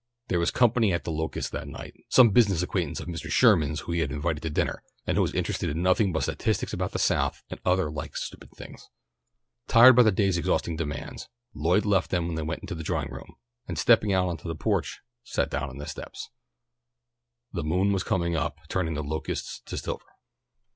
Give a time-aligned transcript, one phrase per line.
[0.29, 3.29] There was company at The Locusts that night, some business acquaintances of Mr.
[3.29, 6.73] Sherman's whom he had invited to dinner, and who were interested in nothing but statistics
[6.73, 8.89] about the South and other like stupid things.
[9.67, 13.11] Tired by the day's exhausting demands, Lloyd left them when they went into the drawing
[13.11, 13.35] room,
[13.67, 16.31] and stepping out on the porch sat down on the steps.
[17.53, 20.03] The moon was coming up, turning the locusts to silver.